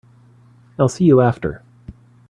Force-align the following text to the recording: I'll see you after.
I'll 0.79 0.89
see 0.89 1.05
you 1.05 1.21
after. 1.21 1.61